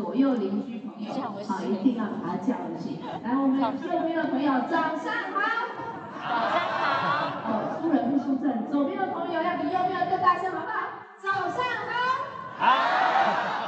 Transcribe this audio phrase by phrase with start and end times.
[0.00, 1.12] 左右邻居朋友
[1.44, 3.00] 好，一定要把他叫醒。
[3.22, 3.68] 来，我们右
[4.08, 5.36] 边的朋友早上好。
[6.24, 6.88] 早上好。
[7.44, 11.04] 哦，输人不输阵，左边的朋友要比右边的更大声，好不好？
[11.20, 11.92] 早上好。
[12.56, 12.64] 好，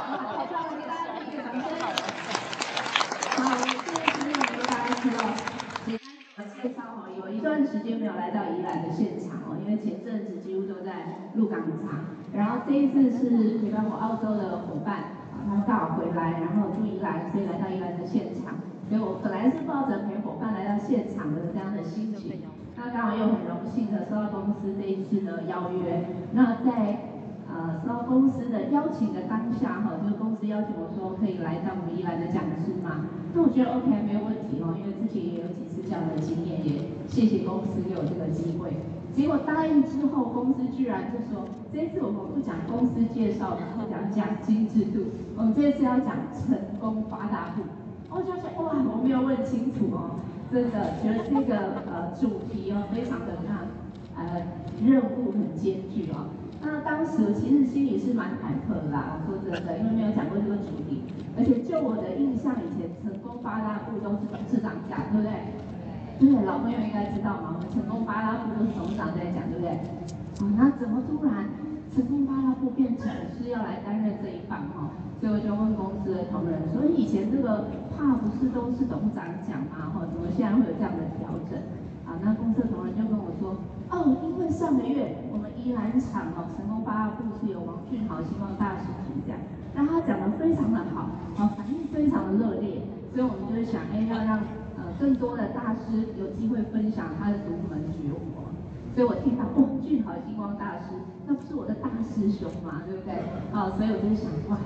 [0.09, 1.61] 好，太棒了，给大家一个掌声。
[3.37, 5.21] 好，我们今天给大家知道，
[5.85, 6.01] 简
[6.35, 18.55] 单介绍哈，有一段时间没有来到宜兰的现场哦，因为前阵子几乎都在鹿港场，然后这一次是陪伴我澳洲的伙伴啊，他刚好回来，然后住宜兰，所以来到宜兰的现场，
[18.89, 22.41] 所以我本来是抱着陪伙伴来到现场的这样的心情，
[22.75, 27.09] 那刚好又很荣幸的收到公司这一次的邀约，那在。
[27.55, 38.73] 呃，收到公司的邀请的当下哈，就是公司邀请我说可以来当我们宜兰的讲师嘛，那我觉得 OK 没有问题哦，因为之前也有几次这样的经验，也谢谢公司给我这个机会。
[39.15, 45.05] 结果答应之后，公司居然就说，这次我们不讲公司介绍，然后讲奖金制度，
[45.37, 47.61] 我们这次要讲成功八大步。
[48.09, 50.19] 我就说哇，我没有问清楚哦，
[50.51, 53.65] 真的觉得这个呃主题哦非常的那
[54.21, 54.41] 呃
[54.85, 56.29] 任务很艰巨哦。
[56.61, 61.03] 那当时其实心里是蛮忐忑的啦，说真的，因为没有讲过这个主题，
[61.37, 65.31] 而且就我的印象，以前成功八大步都是董事长讲，对不对？
[66.23, 69.75] 对，老朋友应该知道嘛，我们成功八大步都是董事长在讲，对不对？
[70.39, 71.51] 哦，那怎么突然
[71.93, 74.87] 成功八大步变成是要来担任这一棒哈？
[75.19, 79.91] 所以我就问公司的同仁，所以以前这个怕不是都是董事长讲嘛？
[79.91, 81.59] 哈，怎么现在会有这样的调整？
[82.07, 83.59] 啊，那公司的同仁就跟我说，
[83.91, 85.51] 哦，因为上个月我们。
[85.63, 89.37] 宜兰场哦，成功八大步是由王俊豪希望大师主讲，
[89.73, 92.81] 那他讲的非常的好，好反应非常的热烈，
[93.15, 94.41] 所以我们就会想，哎，要让
[94.99, 98.51] 更多的大师有机会分享他的独门绝活，
[98.95, 100.95] 所以我听到王俊豪星光大师，
[101.25, 103.13] 那不是我的大师兄嘛，对不对？
[103.51, 104.57] 好，所以我就想，哇，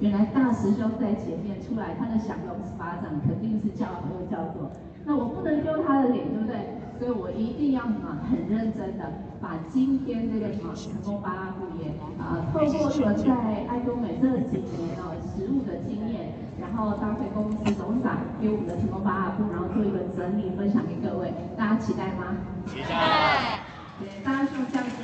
[0.00, 4.70] 原来大师兄在前面出来，他的降龙十八掌肯定是叫好又叫做，
[5.04, 6.76] 那我不能丢他的脸，对不对？
[7.00, 9.10] 所以我一定要什么很认真的
[9.40, 11.88] 把今天这个什么成功八大步也
[12.20, 22.36] 啊，透过我在爱多美这几年哦实务的经验，然后搭配公司董事长给我们的成功八大步，然后做一个整理分享给各位，大家期待吗？
[22.66, 23.60] 期待。
[23.98, 25.02] 对，大家说这样子。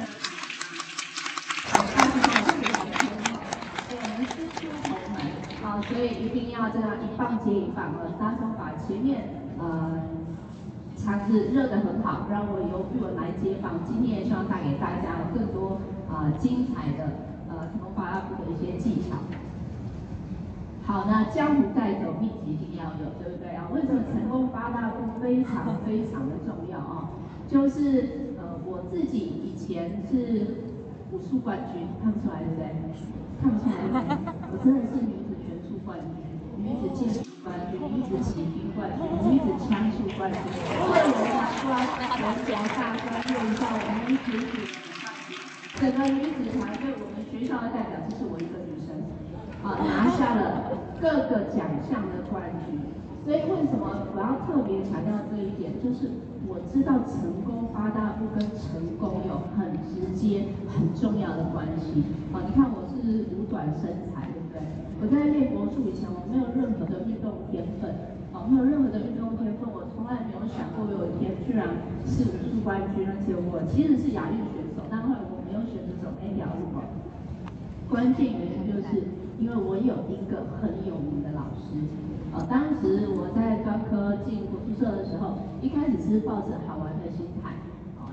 [1.72, 2.94] 好，大家好，谢谢老师。
[3.88, 5.16] 对，我们是出头门，
[5.62, 9.28] 好，所以一定要这样一棒接一棒，呃，大家把前面
[9.58, 10.00] 呃。
[10.98, 13.78] 场子热得很好，让我由玉文来接棒。
[13.86, 15.78] 今天也希望带给大家更多
[16.10, 17.04] 啊、精彩的
[17.48, 19.14] 呃成功八大步的一些技巧。
[20.86, 23.66] 好，那江湖带走秘籍一定要有，对不对啊？
[23.74, 27.10] 为什么成功八大步非常非常的重要啊？
[27.48, 30.62] 就是呃我自己以前是
[31.10, 32.70] 武术冠军，看不出来对不对？
[33.42, 33.74] 看不出来？
[34.52, 36.22] 我真的是女子拳术冠军。
[36.56, 41.82] 女子剑术冠军，女子骑兵冠军，女子枪术冠军，个人大关，
[42.16, 43.66] 人脚大关，院校
[44.06, 44.30] 女子
[45.76, 48.75] 整个女子团队，我们学校的代表就是我一个女，
[49.66, 50.70] 啊，拿下了
[51.02, 52.78] 各个奖项的冠军。
[53.26, 55.74] 所以为什么我要特别强调这一点？
[55.82, 56.06] 就是
[56.46, 62.06] 我知道成功八大步跟成功有很直接、很重要的关系。
[62.30, 64.30] 啊，你看我是五短身材。
[64.30, 64.62] 对不对
[65.02, 67.90] 我在练魔术以前，我没有任何的运动天分，
[68.30, 71.66] 哦，没有任何的运动天分，我从来没有想过有一天居然
[72.06, 76.70] 是武术冠军，而且我其实是亚运选手，但后来我没有选择走那条路。
[77.90, 79.02] 关键原因就是
[79.38, 81.76] 因为我有一个很有名的老师，
[82.32, 87.52] 哦，当时我在专科进国术社的时候，一开始是抱着好玩的心态。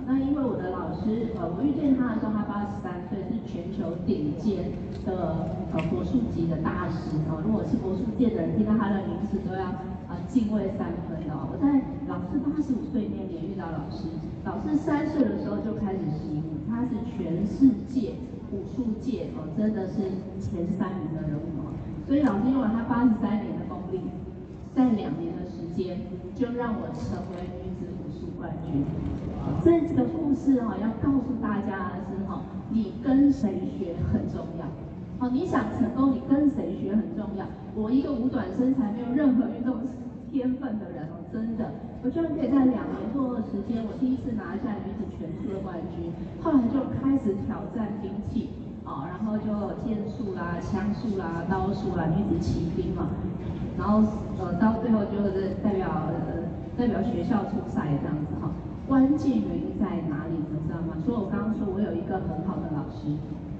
[0.05, 4.67] 那因为我的老师，呃，我遇见他的时候，他八十三岁，是全球顶尖
[5.07, 7.39] 的呃国术级的大师哦。
[7.39, 9.63] 如果是国术界的人，听到他的名字都要
[10.11, 11.47] 呃敬畏三分哦。
[11.47, 11.79] 我在
[12.11, 14.11] 老师八十五岁那年遇到老师，
[14.43, 18.19] 老师三岁的时候就开始习武，他是全世界
[18.53, 21.73] 武术界哦，真的是前三名的人物哦。
[22.05, 24.00] 所以老师用了他八十三年的功力，
[24.75, 25.97] 在两年的时间
[26.35, 28.85] 就让我成为女子武术冠军。
[29.63, 34.65] 所以这个故事哈，要告诉大家的是哈，你跟谁学很重要。
[35.17, 37.45] 好，你想成功，你跟谁学很重要。
[37.75, 39.77] 我一个五短身材，没有任何运动
[40.33, 41.69] 天分的人哦，真的，
[42.01, 46.09] 我居然可以在两年多的时间，我第一次拿下女子拳术的冠军，
[46.41, 48.50] 后来就开始挑战兵器，
[48.83, 49.53] 哦，然后就
[49.85, 53.13] 剑术啦、枪术啦、刀术啦、女子骑兵嘛，
[53.77, 54.01] 然后
[54.41, 58.50] 呃到最后就是代表呃代表学校出赛这样子哈。
[58.89, 60.97] 关键原因在哪里，你知道吗？
[61.06, 63.13] 所以我刚刚说我有一个很好的老师。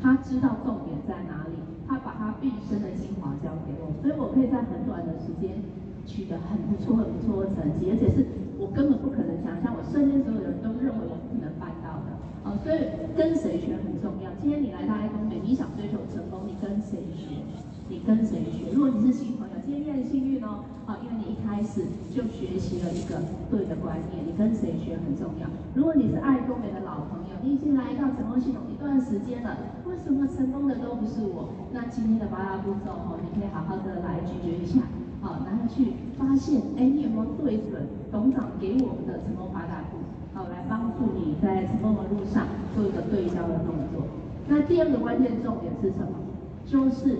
[0.04, 1.56] 他知道重点在哪里，
[1.88, 5.64] 他把他毕生的精华教给我，所以我可以在很短的时间
[6.06, 8.26] 取得很不错、很不错的成绩，而且是
[8.58, 12.14] 我根本不可能想象，我身边所有人都认为我不能办到的。
[12.44, 12.80] 啊，所以
[13.16, 14.30] 跟谁学很重要。
[14.42, 17.40] 今天你来到爱工美，你想追求成功，你跟谁学？
[17.88, 18.72] 你跟谁学？
[18.76, 25.48] 如果你是新朋友，今天你很幸运哦，啊，因为你一开始就学习了一个对的观念，你跟谁学很重要。
[25.76, 29.56] 如果你是爱工美的老朋友，你已经来到成功系统一段时间了，
[29.88, 31.48] 为什么成功的都不是我？
[31.72, 34.84] 那今天的八大步骤哦，你可以好好的来咀嚼一下，
[35.24, 39.98] 好，然后去发现，哎，你有没有对准董事长给我们的成功八大步，
[40.34, 44.04] 好，来帮助你在成功的路上做一个对焦的动作。
[44.50, 46.20] 那第二个关键重点是什么？
[46.68, 47.20] 就是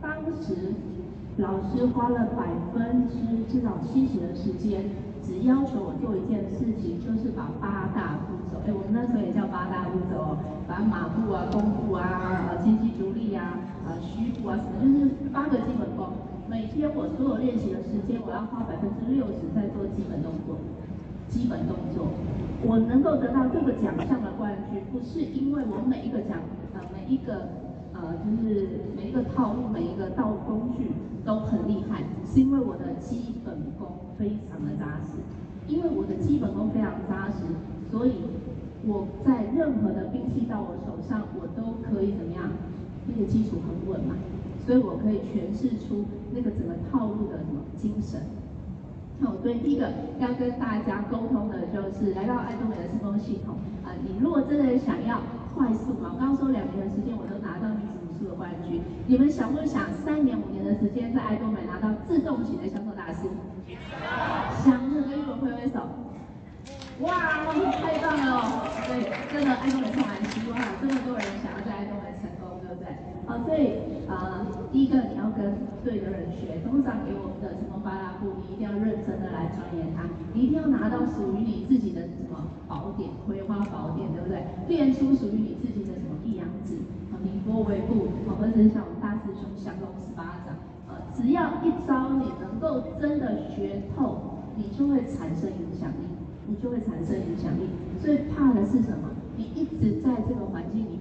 [0.00, 0.72] 当时
[1.36, 4.88] 老师花了百分之至少七十的时间，
[5.22, 8.64] 只要求我做一件事情，就是把八大步骤。
[8.66, 16.08] 哎，我们那时候也叫八大步骤哦，把马步啊、弓步啊、啊金鸡独立啊、啊虚步啊什么，就是八个基本功。
[16.48, 20.56] 每天我所有练习的时间，我要花百分之六十在做基本动作。
[21.28, 22.06] 基本动作，
[22.62, 26.38] 我能够得到这个奖项的冠军，不是因为我每一个奖
[26.72, 27.50] 呃、每一个
[27.92, 30.92] 呃，就是每一个套路、每一个道工具
[31.24, 35.18] 都很厉害，是因为我的基本功非常的扎实。
[35.66, 37.42] 因为我的基本功非常扎实，
[37.90, 38.12] 所以。
[38.88, 42.52] 我在任何的兵器到我手上，我都可以怎么样？
[43.08, 44.14] 那个基础很稳嘛，
[44.66, 46.04] 所以我可以诠释出
[46.34, 48.20] 那个整个套路的什么精神。
[49.22, 55.22] 好，所以第一个要跟大家沟通的就是，来到爱多美的施工系统啊，你如果真的想要
[55.54, 63.30] 快速嘛，我刚说两年的时间我都拿到女子武术的冠军，你们想不想三年五年的时间在爱多美拿到自动型的销售大师？
[64.62, 65.80] 想的跟我挥挥手。
[67.00, 68.68] 哇，太棒了哦！
[68.88, 71.75] 对，真的爱多美充满希望，这么多人想要在，
[73.26, 73.42] 啊？
[73.44, 84.46] 所以啊、第一个你要跟对的人学，董事长给我们的什么八大步，你一定要认真的来钻研它，你一定要拿到属于你自己的什么宝典，葵花宝典，对不对？
[84.68, 86.78] 练出属于你自己的什么一阳指，
[87.10, 90.54] 啊，凌波微步，啊，或者是像我们大师兄降龙十八掌，
[90.86, 96.06] 呃，只要一招你能够真的学透，你就会产生影响力。
[96.48, 97.66] 你就会产生影响力。
[98.00, 99.10] 最怕的是什么？
[99.36, 100.95] 你一直在这个环境里，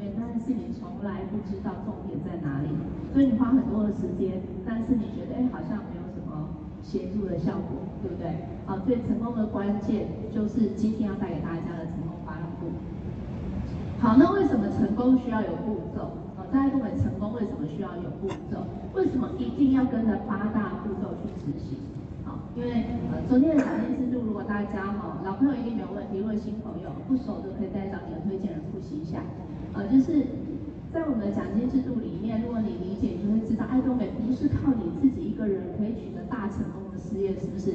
[1.07, 2.69] 来不知道重点在哪里。
[3.13, 6.50] 所以你花很多的时间，但是你觉得哎，好像没有什么
[6.84, 8.46] 协助的效果，对不对？
[8.66, 12.68] 好，最成功的关键就是今天要带给大家的成功八大步。
[14.00, 16.12] 好，那为什么成功需要有步骤？
[16.36, 18.68] 好，大家认为成功为什么需要有步骤？
[18.94, 21.77] 为什么一定要跟着八大步骤去执行？
[22.56, 29.20] 因为呃，昨天的讲经制度，如果大家哈老朋友一定没有问题，如果新朋友不熟的，可以再找你的推荐人复习一下。
[29.74, 30.25] 呃，就是
[30.96, 37.74] 在我们的奖金制度里面，如果你理解，你就会知道，爱多美不是靠你自己一个人可以取得大成功的事业，是不是？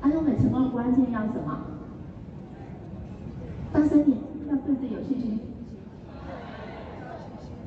[0.00, 1.58] 爱多美成功的关键要什么？
[3.72, 4.16] 大声点，
[4.48, 5.40] 要对自己有信心。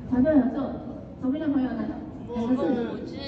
[0.08, 0.70] 团队合作，
[1.20, 1.84] 左边的朋友呢？
[2.26, 3.20] 我们是。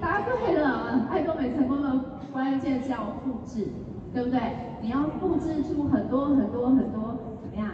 [0.00, 3.68] 答对了，爱多美成功的关键是要复制，
[4.12, 4.40] 对不对？
[4.82, 7.70] 你要复制出很多很多很多怎么样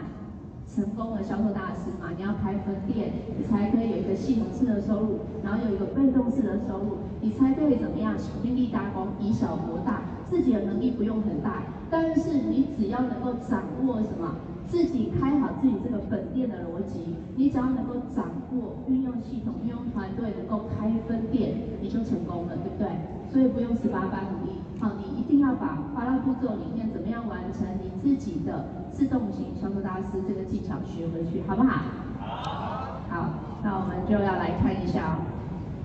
[0.73, 2.09] 成功的销售大师嘛？
[2.17, 10.01] 你要开分店，你才可以有一个系统式的收入，然后有一个被动式的收入，你才可以怎么样小力大功，以小博大。
[10.29, 11.61] 自己的能力不用很大，
[11.91, 14.33] 但是你只要能够掌握什么？
[14.65, 22.89] 自己开好自己这个本店的逻辑，你只要能够掌握运用系统、运用团队，能够开分店，你就成功了，对不对？
[23.31, 31.81] 所以不用十八般武艺，好，你一定要把八大步骤里面怎么样完成你自己的自动型销售大师这个技巧学回去，好不好？
[33.09, 33.29] 好。
[33.63, 35.23] 那我们就要来看一下哦，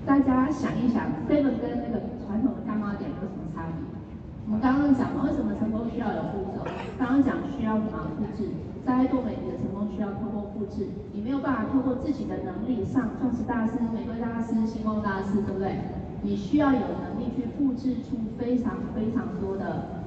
[0.05, 3.87] 大家想一想，seven 跟那个传统的干妈店有什么差别？
[4.45, 8.51] 我们刚刚讲了为什么成功需要有步骤，刚刚讲需要怎么复制。
[8.85, 15.79] 在爱多美，你的成功需要通过复制，你没有办法透过自己的能力上钻石大师、玫瑰大师、星光大师，对不对？
[16.21, 20.03] 你需要有能力去复制出非常非常多的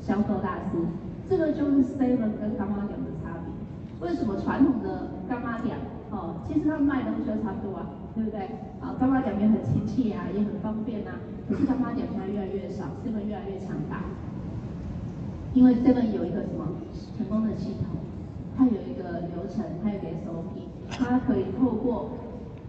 [0.00, 0.80] 销售大师，
[1.28, 4.06] 这个就是 seven 跟柑仔店的差别。
[4.06, 5.76] 为什么传统的柑仔店
[6.10, 8.40] 哦，其实他们卖的东西都差不多啊，对不对？
[8.80, 11.16] 啊，柑仔店也很亲切啊，也很方便啊。
[11.48, 14.04] 可是柑仔店现在越来越少，seven 越来越强大。
[15.54, 16.66] 因为 seven 有一个什么
[17.16, 17.96] 成功的系统，
[18.56, 22.10] 它有一个流程，它有个 SOP，它可以透过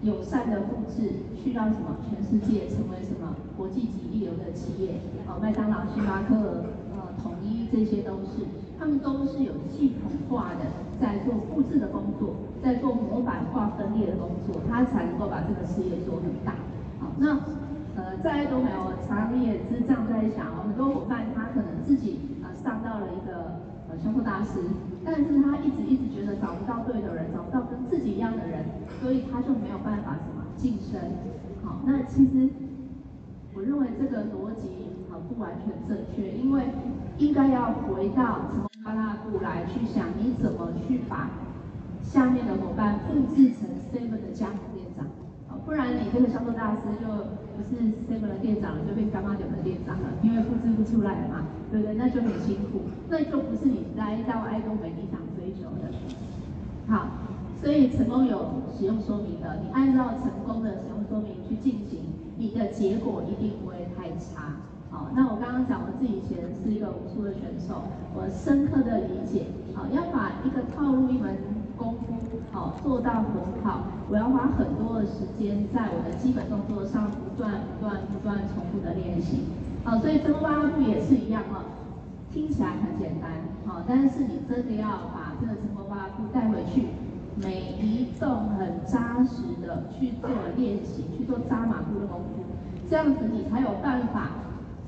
[0.04, 5.02] 友善的复制，去到什么全世界成为什么国际级一流的企业。
[5.28, 6.66] 哦，麦当劳、星巴克、
[7.22, 8.46] 统一这些都是，
[8.80, 10.66] 他们都是有系统化的
[11.00, 16.54] 在做复制的工作，在做模板化分裂的工作，他才能够把这个事业做很大。
[17.00, 17.40] 好，那
[17.96, 24.60] 呃，在都没有，常常也是这样在想，很多伙伴他可能自己呃上到了一个呃销售大师，
[25.04, 28.66] 但是他一直一直觉得找不到对的人，找不到跟自己一样的人，
[29.02, 31.00] 所以他就没有办法什么晋升。
[31.64, 32.50] 好，那其实
[33.56, 34.68] 我认为这个逻辑
[35.28, 36.64] 不完全正确，因为
[37.18, 41.30] 应该要回到成功巴拉布来去想，你怎么去把
[42.04, 45.06] 下面的伙伴复制成 seven 的加盟店长，
[45.48, 47.08] 好，不然你这个销售大师就
[47.56, 51.96] 不是 seven 的店长了，就变柑仔店的店长了，因为复制不出来嘛，对不对？
[51.96, 55.92] 那就很辛苦，那就不是你来到爱多美你想追求的。
[56.88, 57.08] 好，
[57.62, 62.02] 所以成功有使用说明的，你按照成功的使用说明去进行，
[62.38, 64.54] 你的结果一定不会太差。
[64.96, 67.84] 好，那我刚刚讲我自己以前是一个武术的选手，
[68.16, 71.36] 我深刻的理解，好，要把一个套路一门。
[71.76, 79.44] 功夫好做到很好，我要花很多的时间在我的基本动作上不断不断不断重复的练习。
[79.84, 81.68] 好，所以成功巴拉布也是一样啊，
[82.32, 83.30] 听起来很简单，
[83.68, 86.88] 好，但是你真的要把这个成功巴拉布带回去，
[87.36, 92.46] 每一动很扎实的去做练习，去做扎马步的功夫，
[92.90, 94.30] 这样子你才有办法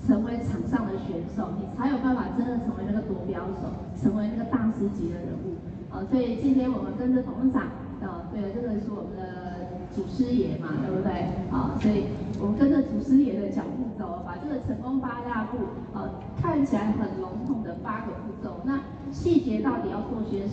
[0.08, 3.68] 成为场上的选手，你才有办法真的成为那个夺标手，
[4.02, 5.60] 成为那个大师级的人物。
[5.94, 7.64] 啊，所以今天我们跟着董事长，
[8.00, 11.12] 啊，对，这个是我们的祖师爷嘛，对不对？
[11.52, 12.06] 啊，所以
[12.40, 15.58] 我们跟着祖师爷的脚步走，把这个成功八大步，
[15.92, 16.08] 啊，
[16.42, 18.80] 看起来很笼统的八个步骤，那
[19.12, 20.47] 细节到底要做些？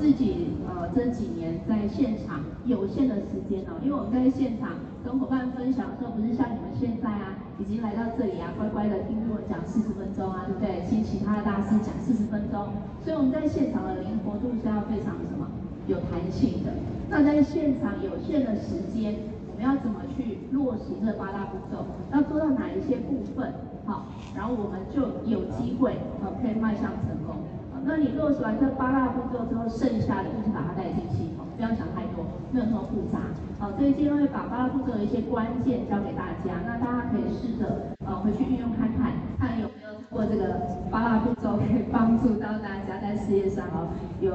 [0.00, 4.70] 自己呃这几年在现场有限的时间哦，因为我们在现场
[5.04, 10.88] 跟伙伴分享的时候，不是像你们现在啊，已经来到这里啊，乖乖的听我讲四十分钟啊，对不对？
[10.88, 12.72] 听其他的大师讲四十分钟，
[13.04, 15.44] 所以我们在现场的灵活度是要非常什么
[15.86, 16.72] 有弹性的。
[17.10, 19.14] 那在现场有限的时间，
[19.52, 21.84] 我们要怎么去落实这八大步骤？
[22.10, 23.52] 要做到哪一些部分？
[23.84, 25.92] 好，然后我们就有机会，
[26.24, 27.36] 好，可以迈向成功。
[27.84, 33.18] 那你落实完这八大步骤之后，剩下的就是把它带进系统，不要想太多，没有那么复杂。
[33.58, 40.60] 好，所以今天会把八大步骤的一些关键教给大家，那大家可以试着呃回去运用看看，看有没有通过这个
[40.90, 43.88] 八大步骤可以帮助到大家在事业上哦
[44.20, 44.32] 有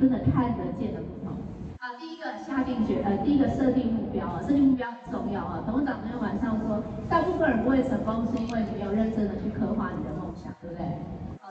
[0.00, 1.34] 真的看得见的不同。
[1.78, 5.62] 好，第一个下定决，呃，第一个设定目标啊，设定目标很重要啊。
[5.66, 10.84] 董事长昨天晚上说，大部分人不会成功，是因为你没有认真的去刻画你的梦想，对不对？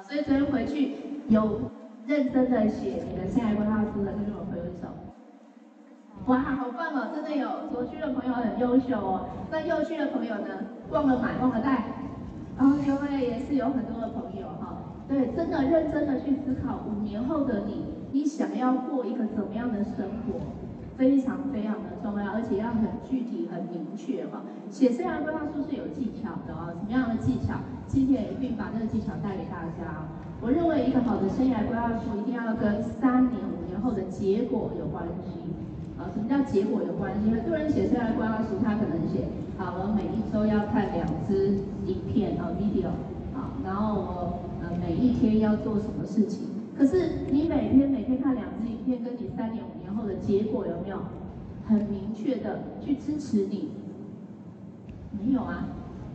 [0.10, 0.96] 所以昨天回去
[1.28, 1.70] 有
[2.08, 4.88] 认真的写你的生涯规划书的，就跟我挥挥手。
[6.26, 9.30] 哇，好棒哦，真的有左区的朋友很优秀哦。
[9.52, 10.48] 那右区的朋友呢？
[10.90, 11.84] 忘了买，忘了带。
[12.58, 17.86] 然后因为也是有很多的朋友哈，对，真的认真的去思考五年后的你。
[18.12, 19.94] 你想要过一个怎么样的生
[20.26, 20.40] 活，
[21.00, 24.44] 非常非常的重要，而且要很具体、很明确哈。
[24.70, 27.56] 写生涯规划书是有技巧的哦，什么样的技巧？
[27.88, 30.12] 今天也一并把这个技巧带给大家。
[30.44, 35.40] 我认为一个好的生涯规划书一定要跟三年、五年后的结果有关系
[35.96, 36.12] 啊。
[36.12, 37.32] 什么叫结果有关系？
[37.32, 39.24] 很多人写生涯规划书，他可能写
[39.58, 42.92] 好，我每一周要看两支影片啊，video
[43.32, 46.60] 啊，然后我呃每一天要做什么事情。
[46.76, 50.98] 可是你每天每天看两支影片，跟你三年五年后的结果有没有
[51.68, 53.70] 很明确的去支持你？
[55.12, 55.68] 没有啊，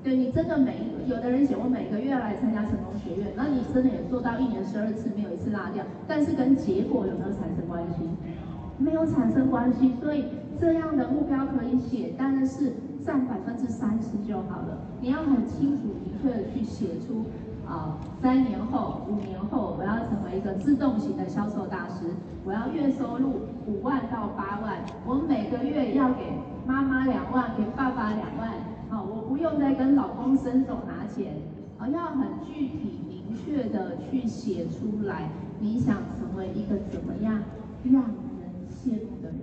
[0.02, 8.08] 对，你真的每一，有的人写我每个月要来参加成功学院，那你真的也做到一年十二次，没有一次落掉，但是跟结果有没有产生关系？
[8.78, 10.24] 没有产生关系，所以
[10.58, 12.72] 这样的目标可以写，但是
[13.04, 14.78] 占百分之三十就好了。
[15.00, 17.24] 你要很清楚明确的去写出。
[17.66, 22.06] 啊，三年后、五年后，我要成为一个自动型的销售大师。
[22.44, 28.52] 我要月收入五万到八万，我每个月要给妈妈两万，给爸爸两万。
[28.90, 31.36] 好，我不用再跟老公伸手拿钱。
[31.78, 37.42] 啊，要很具体、明确的去写出来，你想成为一个怎么样
[37.82, 39.40] 让人羡慕的人？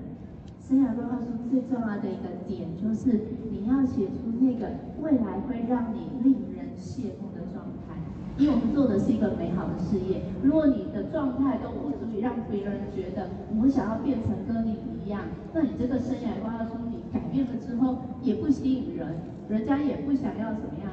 [0.59, 3.19] 生涯规划书最重要的一个点就是
[3.51, 4.69] 你要写出那个
[5.01, 6.35] 未来会让你令
[6.81, 7.93] 人羡慕的状态。
[8.37, 13.29] 因为我们做的是一个美好的事业，如果你的状态都不足以让别人觉得
[13.61, 15.21] 我想要变成跟你一样，
[15.53, 19.13] 那你这个生涯规划书你改变了之后也不吸引人，
[19.47, 20.89] 人家也不想要怎么样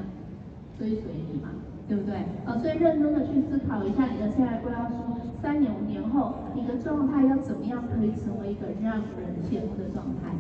[0.79, 1.49] 追随你嘛。
[1.89, 2.17] 对不对？
[2.45, 10.37] 呃、哦，所以认真的去思考一下你的生涯规划书，三年、五年后，你的状态要怎么样可以成为一个让人羡慕的状态？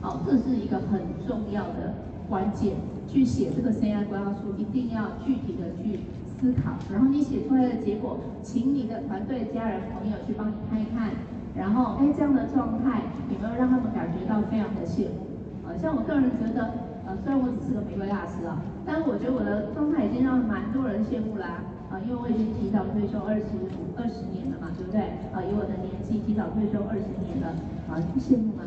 [0.00, 1.94] 好、这是一个很重要的
[2.28, 2.76] 关键。
[3.12, 6.00] 去写这个生涯规划书，一定要具体的去
[6.40, 11.10] 思考，然后你写出来的结果，请你的团队、家人、朋友去帮你看一看，
[11.54, 15.68] 然后，哎，这样的状态有没有让他们感觉到非常的羡慕？
[15.68, 16.72] 呃，像我个人觉得。
[17.04, 21.58] 呃，虽然我只是个玫瑰大师啊，但是我觉得我的状态已经让蛮多人羡慕啦。
[21.90, 25.00] 啊，因为我已经提早退休二十五二十年了嘛，对不对？
[25.34, 27.58] 啊，以我的年纪提早退休二十年了，
[27.90, 28.62] 啊，羡慕吗？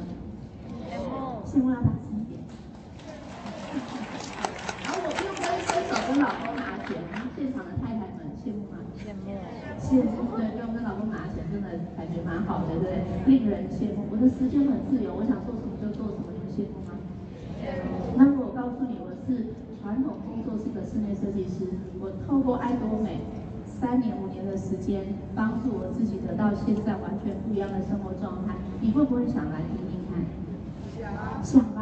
[0.84, 1.48] 羡慕。
[1.48, 2.44] 羡慕要大声一点。
[4.84, 7.02] 然后我不用跟伸手跟老公拿钱，
[7.36, 8.78] 现场的太太们羡慕吗？
[8.94, 9.34] 羡慕。
[9.82, 13.02] 羡慕，对，不用跟老公拿钱，真的感觉蛮好的，对不对？
[13.26, 14.06] 令人羡慕。
[14.12, 16.94] 我的时间很自由，我想做什么就做什么，你们羡慕吗？
[17.58, 23.22] 羡慕那如果告诉你我是传统工作室的室内设计师，我透过爱多美
[23.66, 25.02] 三年五年的时间，
[25.34, 30.22] 帮助我自己得到现在完全不一样的生活状态，你会不会想来听听看？
[31.44, 31.75] 想。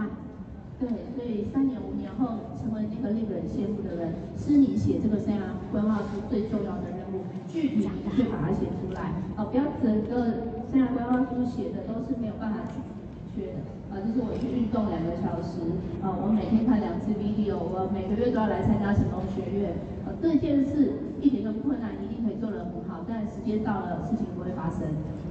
[0.83, 7.23] 对，所以三年五年后成为那个令人羡慕的人，是你写这个生涯规划书最重要的任务。
[7.47, 12.83] 具体你去把它写出来，哦，不要整个生涯规划书写的都是没有办法去
[13.31, 13.63] 确的。
[13.93, 15.61] 啊，就是我去运动两个小时，
[16.01, 24.83] 啊，我每天看两次 video，我每个月都要来参加成功学院，啊，这件事一点都不困难，一定可以做得很好，但时间到了，事情不会发生，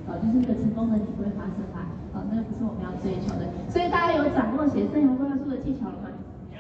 [0.08, 1.91] 啊，就是那个成功的你不会发生吧，
[2.34, 6.08] 那不是我们要追求的，所以大家有掌握写生涯规划书的技巧了吗？
[6.52, 6.58] 有。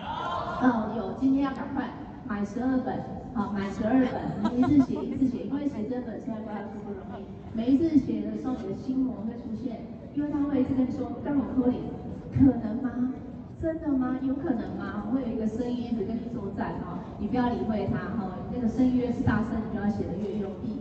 [0.68, 1.88] 哦，有，今天要赶快
[2.28, 3.00] 买十二本，
[3.34, 9.80] 好，买十二本，你一次写一次写，因为写这本现在规划书不容易，每一次写的时候，你的心魔会出现。
[10.14, 11.80] 因为他会一直跟你说，刚好科林，
[12.36, 13.14] 可能吗？
[13.62, 14.18] 真的吗？
[14.20, 15.08] 有可能吗？
[15.10, 20.71] 会有一个声音一直跟你作战哦，你不要理会他哈，那个声音越是大声，你就要写得越用力，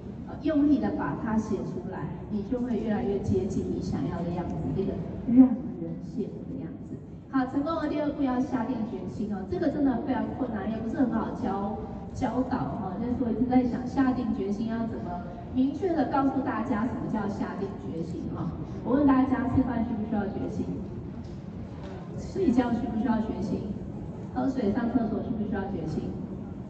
[0.43, 1.99] 用力的把它写出来，
[2.32, 4.91] 你就会越来越接近你想要的样子，那个
[5.27, 5.47] 让
[5.80, 6.95] 人羡慕的样子。
[7.30, 11.77] 好，成功的第二步要下定决心哦，这个真的非常困难，也不是很好教
[12.13, 15.12] 教导哈，但是我一直在想，下定决心要怎么？
[15.54, 18.51] 明确的告诉大家什么叫下定决心哈，
[18.84, 20.65] 我问大家，吃饭需不需要决心？
[22.17, 23.63] 睡觉需不需要决心？
[24.34, 26.04] 喝水、上厕所需不需要决心？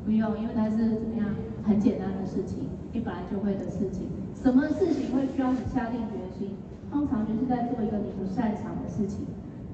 [0.04, 1.28] 不用，因为它是怎么样，
[1.64, 4.08] 很简单的事情，你本来就会的事情。
[4.36, 6.56] 什么事情会需要你下定决心？
[6.92, 9.26] 通常就是在做一个你不擅长的事情，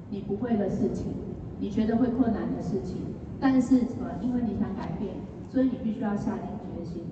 [0.10, 1.08] 你不会的事情，
[1.60, 2.97] 你觉得会困难的事情。
[3.39, 4.10] 但是什么？
[4.21, 5.15] 因为你想改变，
[5.49, 7.03] 所以你必须要下定决心。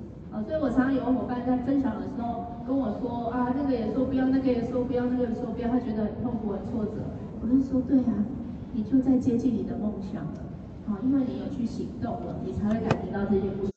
[0.46, 6.92] 所以我常常有伙伴在分享的时候跟我说啊，那个也说不要，那个也说不要，那个也说不要，他觉得很痛苦、很挫折。
[7.42, 8.26] 我就说对啊，
[8.74, 10.44] 你就在接近你的梦想了，
[10.90, 13.75] 啊，因为你有去行动了，你才会感觉到这些不。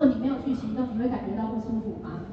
[0.00, 2.24] 如果你没有去行动，你会感觉到不舒服吗？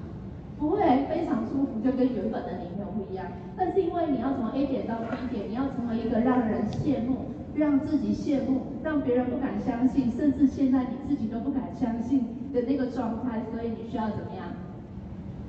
[0.58, 3.28] 不会，非常舒服，就跟原本的你没有不一样。
[3.58, 7.36] 但是因为你要从 A 点到 B 点，你要成为一个让人羡慕。
[7.56, 12.20] 让自己羡慕，让别人不敢相信，甚至现在你自己都不敢相信
[12.54, 14.48] 的那个状态，所以你需要怎么样？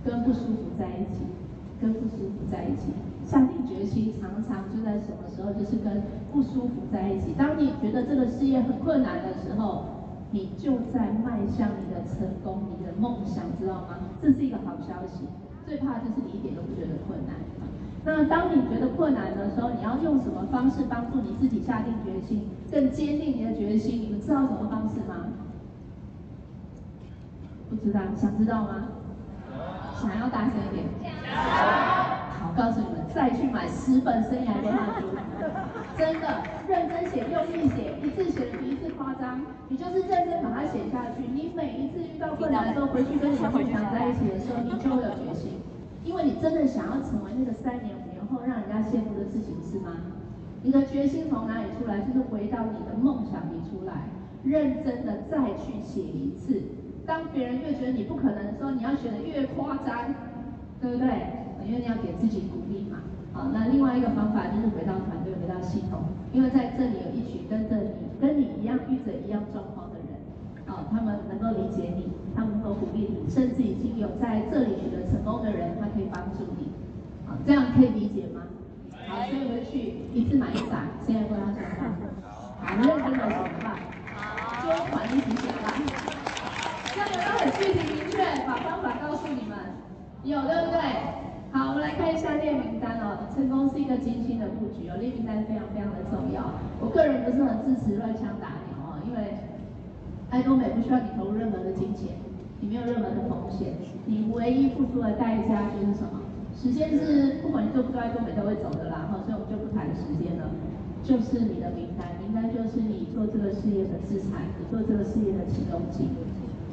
[0.05, 1.23] 跟不舒服在一起，
[1.81, 2.95] 跟不舒服在一起。
[3.27, 5.53] 下定决心，常常就在什么时候？
[5.53, 6.03] 就是跟
[6.33, 7.35] 不舒服在一起。
[7.37, 9.85] 当你觉得这个事业很困难的时候，
[10.31, 13.99] 你就在迈向你的成功，你的梦想，知道吗？
[14.21, 15.27] 这是一个好消息。
[15.67, 17.37] 最怕就是你一点都不觉得困难。
[18.05, 24.01] 那当你觉得困难的时候，你要用什么方式帮助你自己下定决心，更坚定你的决心？
[24.01, 25.29] 你们知道什么方式吗？
[27.69, 28.89] 不知道，想知道吗？
[30.01, 30.87] 想要大声一点。
[31.35, 35.07] 好，告诉你们，再去买十本生涯规划书，
[35.99, 39.43] 真的认真写，用力写，一次写的比一次夸张。
[39.69, 45.59] 你就是认真把它写下去，你每一次遇到困难的时候，回去跟你的梦想在一起的时候，你就会有决心。
[46.05, 49.91] 因为你真的想要成为那个三年五年后让人家羡慕的事情是吗？
[50.63, 51.99] 你的决心从哪里出来？
[52.01, 54.07] 就是回到你的梦想里出来，
[54.45, 56.63] 认真的再去写一次。
[57.05, 60.15] 当别人越觉得你不可能的时候，你要写的越夸张，
[60.81, 61.09] 对不对？
[61.67, 62.99] 因为你要给自己鼓励嘛。
[63.53, 66.01] 那另外一个方法就是回到团队，回到系统，
[66.33, 69.99] 因为在这里有一群跟着你、跟你一样遇着一样状况的。
[70.69, 76.69] 好，他们能够理解你，他们能够鼓励你，甚至已经有在这里取得成功的人，他可以帮助你。
[77.47, 78.43] 这样可以理解吗？
[79.09, 80.05] 好，所以回去。
[80.13, 81.89] 一次买一张，谁来跟他说话？
[82.61, 83.81] 好，认真的说话，
[84.61, 85.73] 捐款一起写吧。
[86.93, 89.57] 这样有没有很具体明确，把方法告诉你们？
[90.25, 90.77] 有对不对？
[91.51, 92.78] 好，我们来看一下列名。
[93.39, 96.59] 成功是一个精心的布局哦，列名单非常非常的重要。
[96.83, 99.39] 我个人不是很支持乱枪打鸟哦，因为
[100.29, 102.19] 爱多美不需要你投入任何的金钱，
[102.59, 106.19] 你没有任何的风险，你唯一付出的代价就是什么？
[106.51, 110.51] 时间是不管你做不做爱多美都会走的啦，哈，所以我们就不谈时间了，
[111.07, 116.11] 就是你的名单，名单就是你做这个事业的资产，你做这个事业的启动金，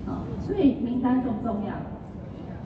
[0.09, 1.77] 啊，所以名单重不重要？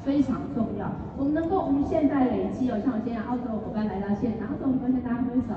[0.05, 2.79] 非常重要，我们能够无限在累积哦。
[2.83, 5.51] 像我今天澳洲的伙伴来到现场，澳洲伙伴先大家挥手，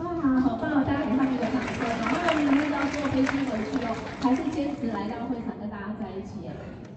[0.00, 0.04] 哇，
[0.40, 0.84] 好棒哦！
[0.84, 1.80] 大家给他们一个掌声。
[1.80, 6.44] 然后我们要坐飞机回去哦，还是坚持来到会场跟大家在一起，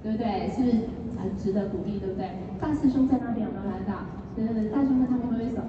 [0.03, 0.51] 对不对？
[0.51, 2.31] 是很值得鼓励，对不对？
[2.59, 4.03] 大师兄在那边有没有来到？
[4.35, 5.63] 对对对，大师兄在他们挥手。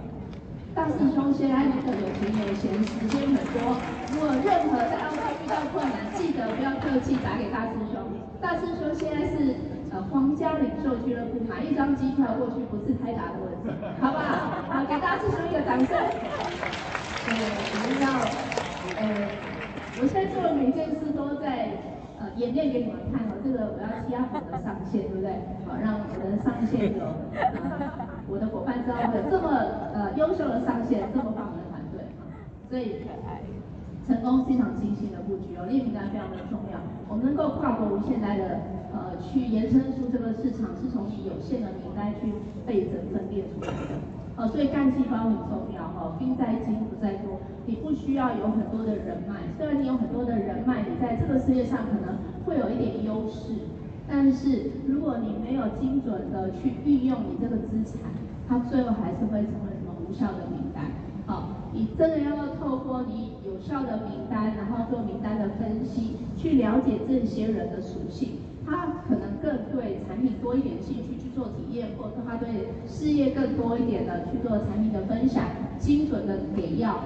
[0.75, 3.79] 大师兄现在那个有钱有闲，时间很多。
[4.11, 8.03] 如果任何在澳洲遇到困难，记得不要客气，打给大师兄。
[8.43, 9.74] 大师兄现在是。
[9.95, 14.27] 呃，皇家领袖俱乐部买一张机票过去不是太大的问题，好不好？
[14.67, 15.87] 好，给大家支持一个掌声。
[15.87, 18.11] 对，我们要，
[18.99, 19.31] 呃，
[20.03, 21.79] 我现在做的每件事都在
[22.19, 23.39] 呃演练给你们看哦。
[23.39, 25.31] 这个我要欺压我的上线，对不对？
[25.63, 26.99] 好，让我的上线有，
[27.39, 29.47] 呃，我的伙伴知道会有这么
[29.95, 32.03] 呃优秀的上线，这么棒的团队，
[32.67, 33.07] 所以
[34.11, 36.83] 成功是一场精心的布局哦，列名单非常的重要。
[37.07, 38.59] 我们能够跨国无限代的。
[39.21, 42.33] 去延伸出这个市场是从你有限的名单去
[42.67, 44.01] 被整分裂出来的，
[44.37, 53.53] 呃，所以干细胞很重要哈，兵在精不在多，你不需要有很多的人脉，虽然你有很多的人脉，你在这个世界上可能会有一点优势，
[54.09, 58.11] 但是如果你没有精准的去运用你这个资产，
[58.49, 60.85] 它最后还是会成为什么无效的名单。
[61.27, 68.33] 好，你真的要透过你有效的名单，然后做名单的分析，去了解这些人的属性。
[68.67, 75.45] 他可能更对产品多一点兴趣去做体验，或者他对事业更多一点的去做产品的分享，
[75.79, 77.01] 精准的给药，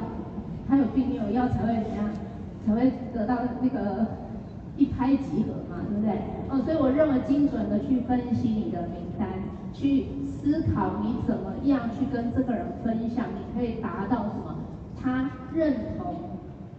[0.69, 2.11] 他有病有药才会怎样，
[2.67, 4.07] 才会得到那个
[4.77, 6.13] 一拍即合嘛，对不对？
[6.49, 9.29] 哦，所以我认为精准的去分析你的名单，
[9.73, 14.55] 去思考你怎么样去跟这个人分享，你可以达到什么？
[15.01, 16.15] 他认同。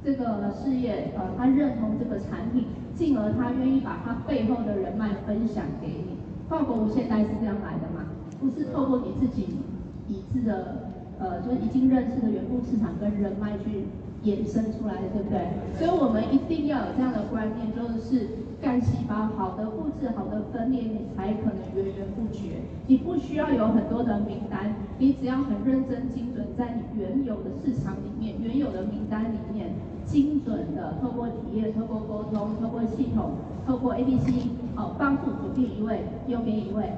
[0.01, 2.67] 这个事业，呃，他认同这个产品，
[2.99, 6.19] 进而他愿意把他背后的人脉分享给你。
[6.49, 8.11] 跨国无限代是这样来的嘛？
[8.41, 9.47] 不是透过你自己
[10.09, 13.87] 已知的，呃，就是已经认识的原部市场跟人脉去
[14.25, 15.47] 衍生出来的，对不对？
[15.79, 18.27] 所以我们一定要有这样的观念，就是。
[18.61, 22.59] 干细胞好的复制，好的分裂，你才可能源源不绝。
[22.87, 29.75] 你不需要有很多的名单，你只要很认真精准，在你原有的市场里面、原有的名单里面，
[30.09, 33.33] 精准的透过体验、透过沟通、透过系统、
[33.67, 34.27] 透过 ABC，
[34.75, 36.91] 哦，帮助左边一位，右边一位，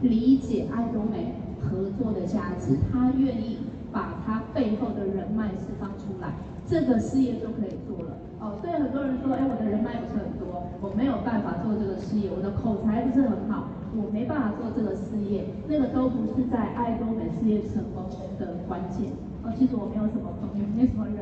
[0.00, 3.58] 理解爱多美合作的价值，他愿意
[3.92, 6.32] 把他背后的人脉释放出来，
[6.66, 8.16] 这个事业就可以做了。
[8.40, 19.12] 哦，所以很多人说，哎，我的人脉不是很多，我没有办法做这个事业，我的口才不是很好，我没办法做这个事业，那个都不是在爱多美事业成功的关键。
[19.44, 21.20] 哦，其实我没有什么朋友，没什么人，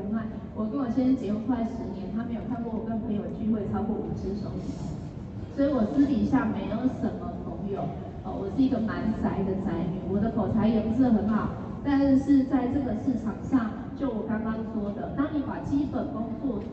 [0.54, 4.76] 我跟我先生结婚快十年，他没有看过我跟朋友聚会超过五只手指，
[5.56, 7.88] 所以我私底下没有什么朋友。
[8.24, 11.48] 哦，我是一个蛮宅的宅女，我的口才也不是很好，
[11.82, 16.64] 但是在这个市场上，就我刚刚说的，当你把基本功做足。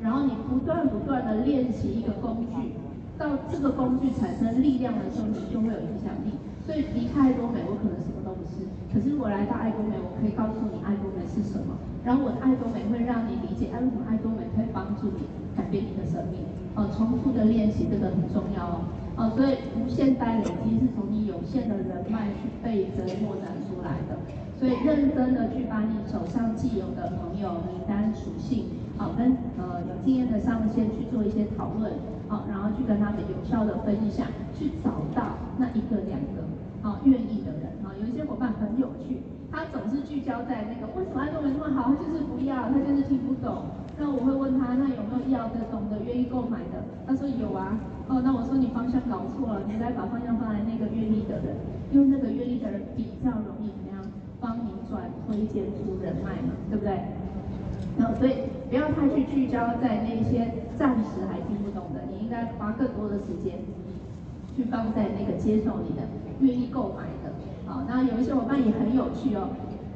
[0.00, 2.72] 然后你不断不断的练习一个工具，
[3.18, 6.32] 到这个工具产生力量的时候，你就会有影响力。
[6.70, 8.62] 所以离开爱多美，我可能什么都不是。
[8.94, 11.74] 可是我来到爱多美，我可以告诉你爱多美是什么。
[12.06, 15.26] 然后我的爱多美会让你理解，为什么爱多美可以帮助你
[15.58, 16.46] 改变你的生命。
[16.78, 18.86] 哦，重复的练习这个很重要哦。
[19.18, 24.14] 哦，所以无限代累积是从你有限的人脉去被折磨展出来的。
[24.54, 28.78] 所以认真的去把你手上既有的朋友名单属性。
[28.94, 31.90] 好，跟呃有经验的上线去做一些讨论，
[32.28, 36.46] 好，然后去跟他们有效的分享，去找到那一个两个
[36.82, 37.72] 好愿意的人。
[37.84, 43.64] 啊，有一些伙伴很有趣，他总是聚焦在那个为什么爱多美那么好，他就是不要，他就是听不懂。
[43.98, 46.82] 那我会问他，那有没有要的、懂得、愿意购买的？
[47.06, 47.78] 他说有啊。
[48.08, 51.54] 哦，那我说你方向搞错了，你来把方向放在那个愿意的人，
[51.92, 54.02] 因为那个愿意的人比较容易怎么样
[54.40, 56.98] 帮你转推荐出人脉嘛，对不对？
[58.02, 63.60] 好，所以不要太去聚焦在那些暂时还听不懂的，你应该花更多的时间
[64.56, 66.02] 去放在那个接受你的、
[66.40, 67.32] 愿意购买的。
[67.66, 69.48] 好，那有一些伙伴也很有趣哦，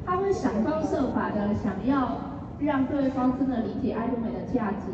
[0.05, 2.17] 他会想方设法的想要
[2.59, 4.91] 让对方真的理解爱多美的价值，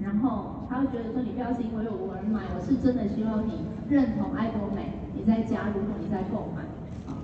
[0.00, 6.62] 然后他会觉得说，你不要是因为我而买，我是真的希望你认同爱多美，你再加入，你在购买。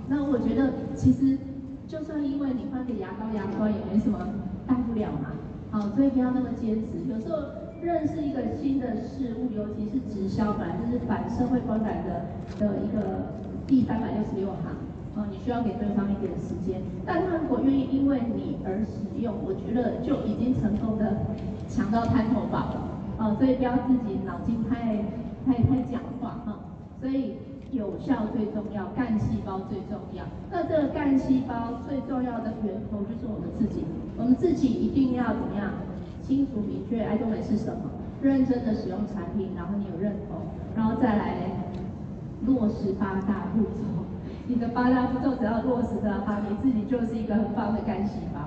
[0.07, 1.37] 那我觉得其实
[1.87, 4.19] 就算因为你换个牙膏牙刷也没什么
[4.65, 5.31] 大不了嘛。
[5.71, 6.99] 好，所以不要那么坚持。
[7.09, 7.37] 有时候
[7.83, 12.25] 认识一个新的事物，尤其是直销，本来就是反社会观感的
[12.59, 13.33] 的一个
[13.65, 14.75] 第三百六十六行。
[15.13, 21.25] 哦，你需要给对方一点时间，但他如果愿意因为你而使用，我觉得就已经成功的
[21.67, 22.87] 抢到滩头宝了。
[23.17, 25.03] 哦，所以不要自己脑筋太
[25.45, 26.59] 太太讲话哈。
[27.01, 27.33] 所以
[27.71, 30.23] 有效最重要，干细胞最重要。
[30.49, 33.83] 那这个干细胞最重要的源头就是我们自己，
[34.17, 35.73] 我们自己一定要怎么样？
[36.21, 37.91] 清楚明确，爱多美是什么？
[38.21, 40.37] 认真的使用产品，然后你有认同，
[40.75, 41.35] 然后再来
[42.45, 43.81] 落实八大步骤。
[44.47, 48.39] 你的八大步骤只要落实的话，你自己就是一个很棒的干细胞。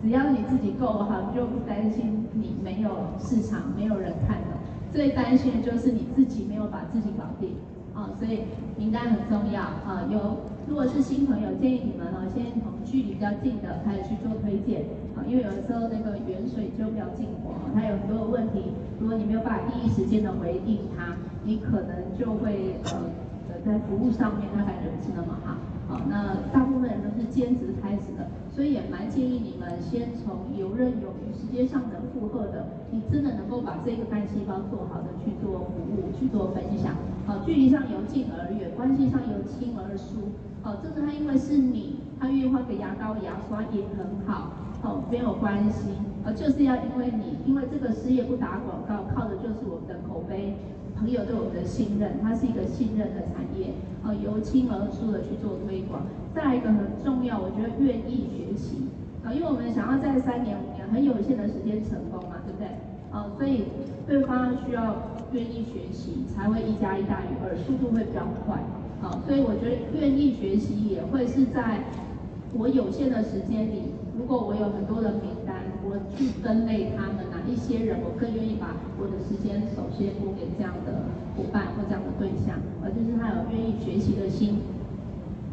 [0.00, 4.56] 只要你自己够好，你就不担心你没有市场、没有人看的。
[4.90, 7.56] 最担心的就是你自己没有把自己搞定
[7.94, 8.10] 啊！
[8.18, 8.42] 所以
[8.76, 10.04] 名单很重要啊。
[10.10, 14.82] 有，如果是新朋友，建议你们呢，先从距离比较近的开始去做推荐
[15.16, 23.10] 啊，因为有的时候那个远水就比较近火，它有很多问题，如果你没有办法第一时间的回应它，你可能就会呃。
[23.66, 25.56] 在服务上面，他感觉不是那么好。
[25.88, 36.96] 好，那大部分人都是兼职开始的，所以也蛮建议你们先从游刃有余、时间上能负荷的，你真的能够把这个干细胞做好的去做服务、去做分享。
[37.24, 40.34] 好，距离上由近而远，关系上由亲而疏。
[40.60, 44.50] 好，这个他因为是你，他愿意换个牙膏、牙刷也很好。
[44.82, 45.90] 好，没有关系。
[46.24, 50.56] 呃，就是要因为你，因为这个事业不打广告，靠的就是我们的口碑。
[50.98, 53.70] 朋友对我们的信任，它是一个信任的产业，
[54.04, 56.02] 呃，由轻而疏的去做推广。
[56.34, 58.88] 再一个很重要，我觉得愿意学习，
[59.24, 62.66] 啊、因为我们想要在三年五年很有限的时间成功嘛，对不对？
[63.10, 63.64] 啊、所以
[64.06, 64.96] 对方需要
[65.32, 68.58] 愿意学习，才会一加一大于二，速度会比较快。
[69.00, 71.84] 啊、所以我觉得愿意学习也会是在
[72.52, 77.37] 我有限的时间里，如果我有很多的名单，我去分类他们。
[77.48, 84.60] 一些人，我更愿意把我的时间首先拨给这样的伙伴或这样的对象，而就是他有愿意学习的心，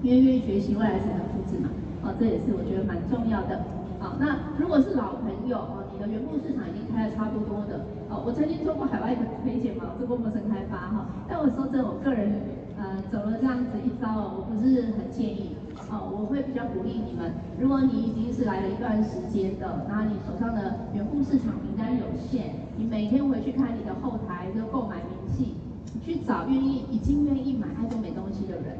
[0.03, 1.71] 因为愿意学习，未来才能复制嘛。
[2.03, 3.63] 哦，这也是我觉得蛮重要的。
[3.97, 12.43] 好，那如果是老朋友哦，你的原部市场已经开的差不多的，哦，我曾经做过海外的推荐嘛，做过陌生开发哈，但我说真，我个人
[12.77, 15.55] 呃走了这样子一遭哦，我不是很建议。
[16.01, 25.55] 我会比较鼓励你们，如果你已经是来了一段时间的，那你手上的原户市场名单有限，你每天回去看你的后台的购买明细，
[26.03, 28.77] 去找愿意已经愿意买爱多美东西的人，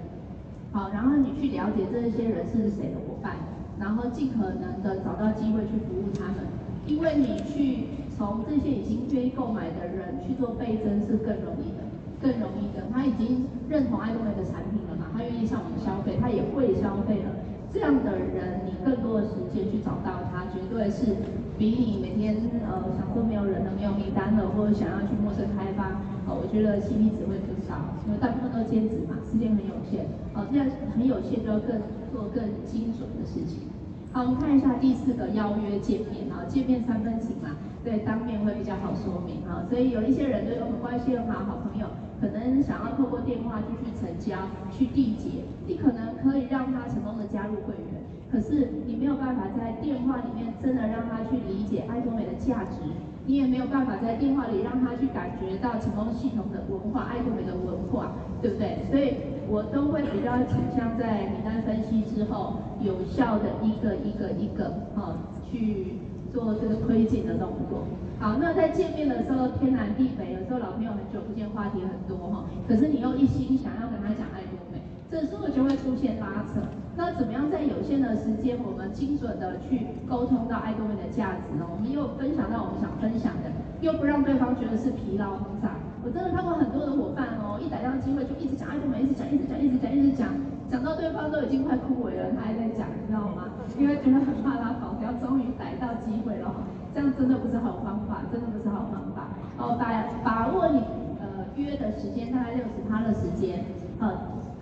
[0.72, 3.36] 好，然后你去了解这些人是谁的伙伴，
[3.80, 6.48] 然后尽可能的找到机会去服务他们，
[6.88, 11.86] 因为你去从这些已经愿意购买的人去做倍增是更容易的。
[12.22, 17.32] 更容易的，他已经认同爱多美的产品了，他愿意向我们消费，他也会消费了。
[17.72, 21.16] 这样的人，你更多的时间去找到他，绝对是
[21.58, 22.36] 比你每天
[22.68, 31.80] 呃想说没有人了、没有名单了，或者想要去陌生开发，呃，我觉得吸引力只会更少，因为大部分都兼职嘛，时间很有限，呃，这样很有限就要更
[32.12, 33.75] 做更精准的事情。
[34.16, 37.52] 好，我们看一下第四个邀约见面啊，见面三分情嘛，
[37.84, 41.86] 对，当面会比较好说明啊，所以有一些人对我们关系很好，好朋友。
[42.22, 52.88] 可能想要透过电话就去成交、去缔结，你可能可以让他成功的加入会员，可是你没有办法在电话里面真的让他去理解爱多美的价值，
[53.26, 58.86] 你也没有办法在电话里让他去感觉到成功系统的文化、爱多美的文化，对不对？
[58.90, 59.16] 所以
[59.48, 65.18] 我都会比较倾向在名单分析之后，有效的一个一个一个啊
[65.50, 66.00] 去。
[66.34, 67.88] 做这个推进的动作，
[68.20, 76.60] 好，那在见面的时候天南地北，有时候老朋友很久不见，话题很多哈，可是你又一心想要跟他讲爱多美，这时候就会出现拉扯。
[76.98, 81.68] 那怎么样在有限的时间，我们精准的去沟通到爱多美的价值呢？
[81.70, 85.76] 我们又分享到我们想分享的，又不让对方觉得是疲劳轰炸。
[86.04, 90.30] 我真的看过很多的伙伴哦，一逮到机会就一直讲爱多美，一直讲，一直讲，一直讲，一直讲。
[90.72, 93.52] 讲到对方都已经快枯萎了，他还在讲，你知道吗？
[93.78, 96.50] 因为觉得很怕他跑掉，终于逮到机会了，
[96.94, 99.30] 这样真的不是好方法，真的不是好方法。
[99.58, 99.92] 哦，把
[100.24, 100.80] 把握你
[101.20, 103.66] 呃约的时间，大概六十趴的时间，
[104.00, 104.14] 呃，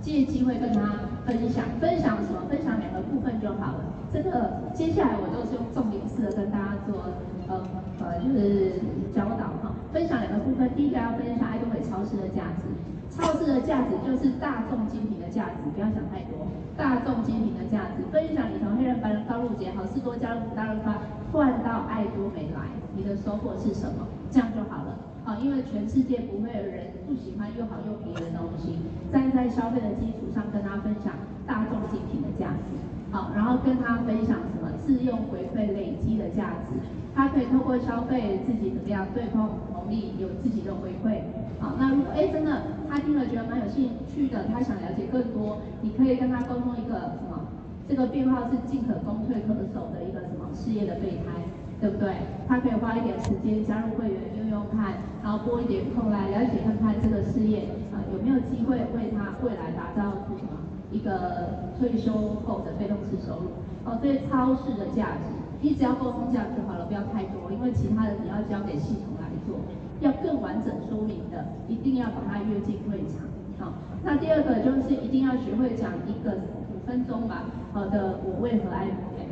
[0.03, 2.43] 借机会跟他分享，分享什么？
[2.49, 3.85] 分享两个部分就好了。
[4.11, 7.07] 这个接下来我都是用重点式的跟大家做，
[7.47, 7.63] 呃
[8.03, 8.83] 呃，就是
[9.15, 9.71] 教导哈。
[9.93, 12.67] 分享两个部分，第一个要分享爱多美超市的价值。
[13.15, 16.51] 超市的价值就是大众精品的价值，不要想太多。
[16.75, 20.99] 大众精品的价值，分享你从黑人、白人、高露洁、好市多、家乐福、大润发
[21.31, 24.03] 换到爱多美来，你的收获是什么？
[24.29, 24.97] 这样就好了。
[25.25, 28.77] 啊，因为全世界不会有人不喜欢又好又便宜的东西。
[29.12, 31.13] 站在消费的基础上，跟他分享
[31.47, 32.75] 大众精品的价值。
[33.12, 36.75] 好，然后跟他分享什么自用回馈累积的价值，
[37.15, 41.21] 他可以透过消费自己怎么样对碰红利，有自己的回馈。
[41.59, 47.47] 好，那如果哎真的他听了觉得蛮有兴趣的，他想了解更多，你可以跟他沟通一个什么，
[47.88, 51.45] 这个编号是进可攻退可守的一个什么事业的备胎，
[51.83, 52.15] 对不对？
[52.47, 60.63] 他可以花一点时间加入会员用用看，然后拨一点空来了解看看这个事业啊有没有机会为他未来打造出什么。
[60.93, 62.13] 一个退休
[62.45, 63.49] 后的被动式收入
[63.83, 69.57] 哦，所以超市的价值，你只要沟通价值好了，不要太多，因为其他的你要交给系统来做，
[69.99, 73.27] 要更完整说明的，一定要把它约进会场。
[73.59, 76.31] 好，那第二个就是一定要学会讲一个
[76.71, 77.43] 五分钟吧，
[77.73, 79.22] 好的，我为何爱美？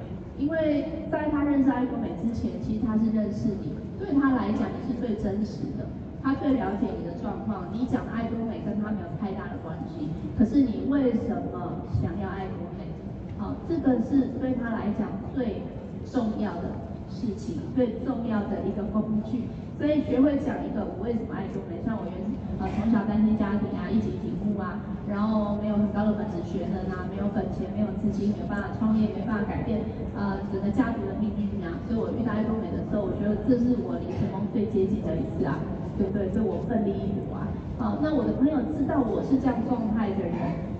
[0.41, 5.85] 因为在他认识爱多美之前，其实他是认识你，对他来讲你是最真实的。
[6.23, 12.89] 他最了解你的状况，你讲爱多美跟他没有太大的关系，可是你为什么想要爱多美？
[13.37, 15.61] 好，这个是对他来讲最
[16.05, 16.73] 重要的
[17.09, 19.45] 事情，最重要的一个工具。
[19.77, 22.13] 所以学会讲一个我为什么爱多美，像我原
[22.59, 24.77] 呃从小单亲家庭啊，一级体户啊，
[25.11, 29.83] 然后没有很高的本职学能啊，没有本钱，没有资金，没有办法创业，没办法改变
[30.15, 31.75] 呃整个家族的命运啊。
[31.85, 35.59] 所以我遇到爱多美的时候，我觉得这是我离成功最接近的一次啊。
[35.99, 36.31] 对不对？
[36.31, 37.45] 所以我奋力一搏啊！
[37.77, 40.33] 好，那我的朋友知道我是这样状态的人，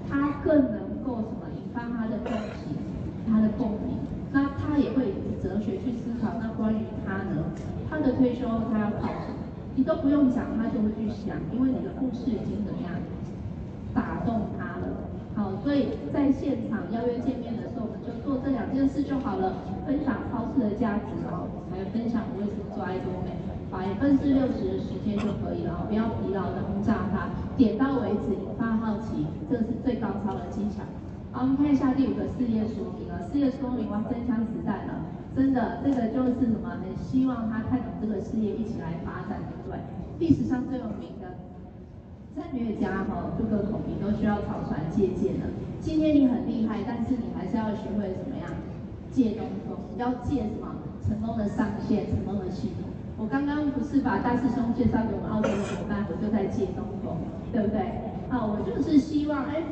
[0.10, 2.74] 他更能够什么引发他的共情，
[3.30, 4.02] 他的共鸣。
[4.32, 6.32] 那他也会以哲学去思考。
[6.42, 7.44] 那关于他呢？
[7.86, 9.38] 他的退休他要靠什么？
[9.76, 12.90] 你都不用讲，他就会去想，因为你的故事已经怎么样
[13.94, 15.10] 打动他了。
[15.36, 19.54] 好，所以在现场邀约见面的时候，我们就做这两件事就好了：
[19.86, 23.32] 分享超市的价值，哦还有分享我为什么做爱多美。
[23.72, 30.84] 百分之六十的时间就可以了，不要疲劳的轰炸它，点到为止，引发好奇，这是最高超的技巧。
[31.32, 36.76] 好，我们看一下第五个事业说明了，事业说明哇，真枪实弹了，真的，这个就是什么？
[36.84, 39.80] 很希望他看懂这个事业，一起来发展，对不对？
[40.20, 41.40] 历史上最有名的
[42.36, 45.48] 战略家哈，各个孔明都需要草船借箭的。
[45.82, 48.50] 今天你很厉害，但是你还是要学会怎么样
[49.12, 50.76] 借东风，要借什么？
[51.08, 52.90] 成功的上线，成功的系统。
[53.18, 57.18] 我刚刚不是把大师兄介绍给我们澳洲的伙伴，我就在借东风，
[57.52, 57.82] 对不对？
[58.30, 59.64] 啊，我就是希望，哎，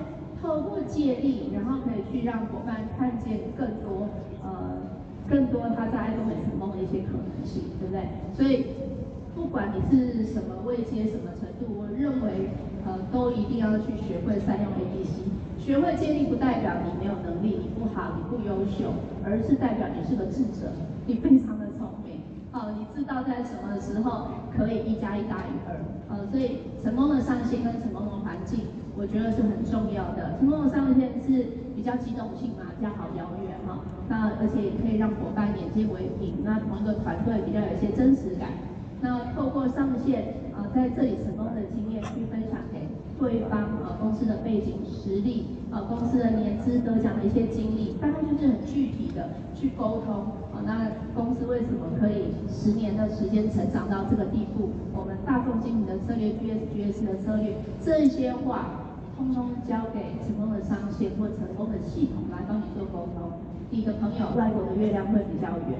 [0.41, 4.09] 透过借力，然后可以去让伙伴看见更多，
[4.43, 4.83] 呃，
[5.29, 8.09] 更多他在爱多美成功的一些可能性，对不对？
[8.35, 8.65] 所以，
[9.35, 12.49] 不管你是什么位阶、什么程度，我认为，
[12.85, 15.29] 呃，都一定要去学会善用 ABC。
[15.57, 20.71] 学会借力不代表你没有能力，你不好，你不优秀，而是代表你是个智者，
[21.05, 22.21] 你非常的聪明。
[22.51, 25.77] 哦，你知道在什么时候可以一加一大于二，
[26.09, 28.61] 呃，所以成功的上线跟成功的环境，
[28.97, 30.37] 我觉得是很重要的。
[30.39, 38.49] 成功的上线是比较机动性嘛，比较好邀约哈，那而且也可以让伙伴眼见为凭，那同一个团队比较有一些真实感。
[39.01, 50.15] 那透过上线啊、在这里成功的经验去分享给对方啊、公司的背景实力啊、公司的年资得奖的一些经历，大概就是很具体的去沟通。
[50.53, 54.69] 啊那公司为什么可以十年的时间成长到这个地步？
[54.93, 58.67] 我们大众经营的策略，GS GS 的策略，这些话
[59.17, 63.31] 通通交给成功的上线或成功的系统来帮你做沟通。
[63.71, 65.79] 你的朋友，外国的月亮会比较圆，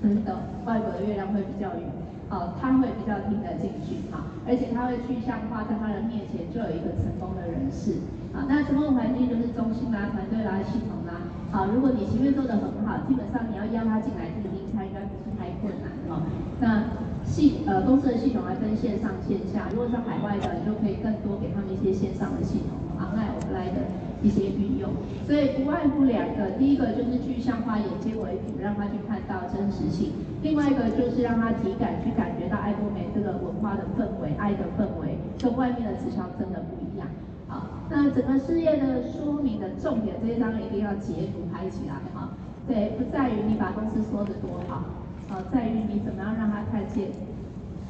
[0.00, 1.82] 真的，外国的月亮会比较圆，
[2.30, 7.98] 哦，他会比较听得进去，啊，而且他会具象化，在他的面前就有一个成功的人士，
[8.30, 11.26] 啊，那成功的环境就是中心啦、团队啦、系统啦。
[11.50, 16.22] 好，如果你前面做得很好，基本上你要邀他进来听听，他应该不是太困难哈。
[16.62, 16.86] 那
[17.26, 23.90] 系呃公司的系统来分线上线下，如果是海外的，你就可以更多给他们一些线上的系统，online offline 的
[24.22, 24.90] 一些运用。
[25.26, 30.12] 所以不外乎两个，第一个就是具象化，眼见为凭，让他去看到真实性；
[30.42, 37.06] 另外一个就是让他体感去感觉到爱多美这个文化的氛围、爱的氛围，跟外面的直销真的不一样。
[37.46, 42.30] 好，那整个事业的说明的重点，这一张一定要截图拍起来哈。
[42.68, 44.84] 对，不在于你把公司说得多好，
[45.28, 47.08] 好，在于你怎么样让他看见，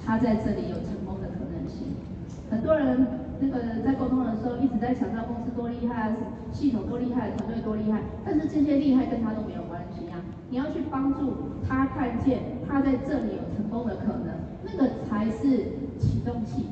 [0.05, 1.89] 他在这里有成功的可能性。
[2.51, 3.07] 很多人
[3.41, 6.17] 那个在沟通的时候一直在强调公司多厉害啊，
[6.53, 10.21] 系统多厉害，团队多厉害，但是这些厉害跟他都没有关系啊。
[10.51, 11.35] 你要去帮助
[11.67, 14.35] 他看见他在这里有成功的可能，
[14.65, 16.67] 那个才是启动器，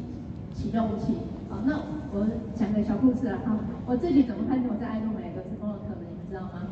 [0.53, 1.19] 启动器。
[1.49, 1.79] 好，那
[2.13, 3.39] 我讲个小故事啊，
[3.87, 6.69] 我自己怎么看见我在爱多美有成功的可能，你们知道吗？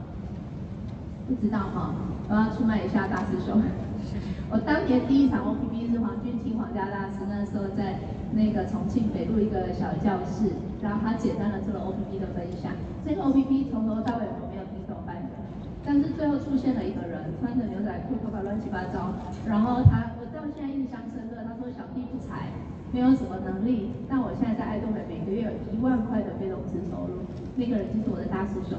[1.28, 1.94] 不知道哈，
[2.28, 3.62] 我要出卖一下大师兄。
[4.51, 7.99] 我当年第一场 OPP 是黄俊清黄家大师，那时候在
[8.37, 12.70] 那个重庆北路一个小教室，然后他简单的做了 OPP 的分享。
[13.09, 15.41] 这个 OPP 从头到尾我没有听懂半个，
[15.82, 19.16] 但是最后出现了一个人，穿着牛仔裤，头发乱七八糟，
[19.49, 22.53] 然后他我到现在印象深刻，他说小弟不才，
[22.93, 27.24] 没有什么能力，但我现在在爱多美每个月有一万块的被动式收入，
[27.57, 28.76] 那个人就是我的大师兄。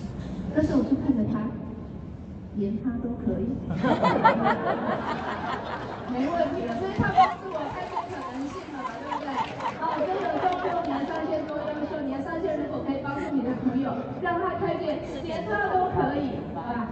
[0.56, 1.44] 但是我就看着他。
[2.56, 3.50] 连他都可以，
[6.14, 9.26] 没问题了，所以他帮助我开拓可能性了嘛，对不对？
[9.82, 13.90] 好，真的多优秀，你的上线多优秀，你的上线如果可以帮助你的朋友，
[14.22, 16.86] 让他看见连他都可以，啊，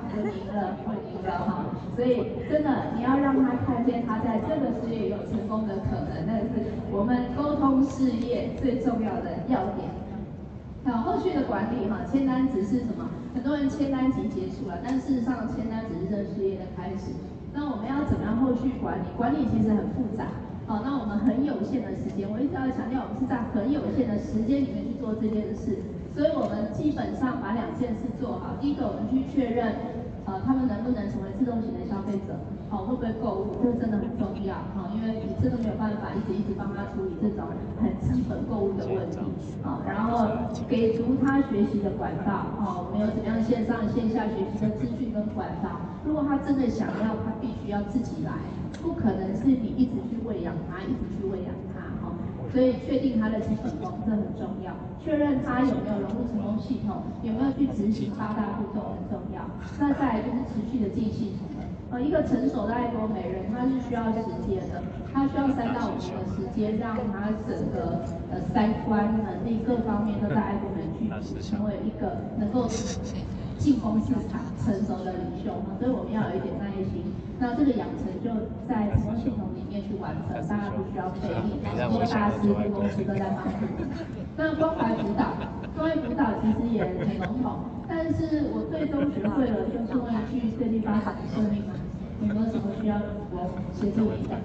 [0.82, 1.64] 我赢了，我赢了哈。
[1.94, 9.90] 所以真的，你要让他看见他在这个事业有成功的可能，那是我们沟通事业最重要的要点。
[10.84, 13.08] 好，后续的管理哈，签单只是什么？
[13.34, 17.14] 很多人签单已经结束了，但事实上签单只是这事业的开始。
[17.54, 19.04] 那我们要怎么样后续管理？
[19.16, 20.24] 管理其实很复杂。
[20.66, 25.78] 好，那我们很有限的时间，我一直要强调，我们是在很有限的时间里面去做这件事。
[26.14, 28.56] 所以我们基本上把两件事做好。
[28.60, 29.72] 第一个，我们去确认，
[30.32, 32.32] 呃，他们能不能成为自动型的消费者。
[32.72, 33.60] 哦，会不会购物？
[33.60, 37.44] 这真的很重要哈，因为你真的没有办法一直一直帮他处理这种
[37.76, 39.20] 很基本购物的问题
[39.62, 39.84] 啊。
[39.84, 40.24] 然后
[40.66, 45.68] 给足他学习的管道啊，我们有怎么样线上线下学习的资讯跟管道。
[46.02, 48.32] 如果他真的想要，他必须要自己来，
[48.80, 51.28] 不可能是你一直去喂养他，一直去。
[52.52, 54.72] 所以确定他的基本功，这很重要。
[55.02, 59.42] 确认他有没有融入成功系统，有没有去执行八大步骤很重要。
[59.80, 61.48] 那再来就是持续的进系统。
[61.90, 64.80] 呃，一个成熟的爱国美人，他是需要时间的，
[65.12, 68.00] 他需要三到五年的时间，让他整个
[68.30, 71.08] 呃三观能力各方面都在爱国美去
[71.42, 72.66] 成为一个能够
[73.58, 75.52] 进攻市场成熟的领袖。
[75.80, 77.12] 所以我们要有一点耐心。
[77.38, 78.30] 那这个养成就
[78.68, 83.64] 在成功系统里面去完成，当然不需要费力，很多大师跟公司都在帮助。
[84.36, 85.32] 那关怀辅导，
[85.72, 91.64] 关怀辅导其实也很笼统，但是我最终学会了，就是问一句最近发展的生命。
[92.22, 92.94] 有没有什么需要
[93.34, 94.36] 我协助你的？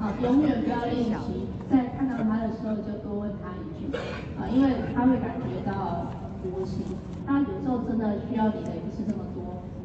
[0.00, 3.92] 好，永远不要练习，在看到他的时候就多问他一句，
[4.40, 6.06] 啊，因为他会感觉到
[6.40, 6.96] 无情。
[7.26, 9.37] 他有时候真的需要你的也不是这么多，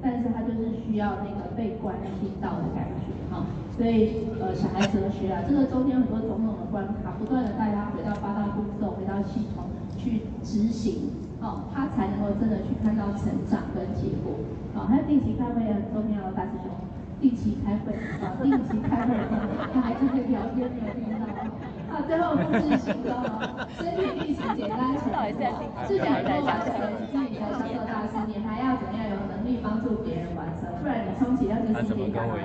[0.04, 3.46] 但是他就是需要那个被关心到的感觉，哈。
[3.76, 9.66] 所以，呃，小孩哲学啊，这个中间很多种种的关卡，不断的带他回到八大步骤，回到系统
[9.98, 11.10] 去执行，
[11.42, 14.36] 哦，他才能够真的去看到成长跟结果。
[14.76, 16.70] 好，还有定期开会也很重要，大师兄。
[17.24, 19.16] 定期开会啊，定期开会，
[19.74, 21.24] 他还是会聊天，没有听到？
[21.90, 25.18] 啊，最后复制行动啊，身体力行简单 成功，
[25.88, 26.68] 是讲说完成
[27.10, 28.93] 自己的销售大事，你还要怎样有
[29.44, 30.72] 能力帮助别人完成？
[30.80, 32.40] 不然你充其量就是一点干嘛？